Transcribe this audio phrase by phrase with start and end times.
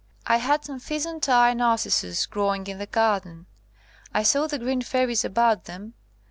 [0.25, 3.45] I had some pheasant eye narcissus growing in the garden.
[4.11, 5.93] I saw the green fairies about them.